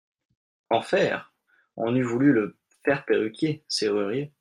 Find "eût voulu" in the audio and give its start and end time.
1.95-2.33